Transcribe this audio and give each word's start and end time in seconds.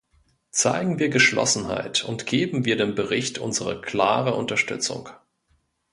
Zeigen 0.49 0.97
wir 0.97 1.09
Geschlossenheit, 1.09 2.03
und 2.05 2.25
geben 2.25 2.65
wir 2.65 2.75
dem 2.75 2.95
Bericht 2.95 3.37
unsere 3.37 3.81
klare 3.81 4.33
Unterstützung. 4.33 5.09